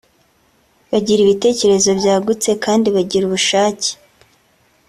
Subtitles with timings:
[0.89, 3.89] bagira ibitekerezo byagutse kandi bagira ubushake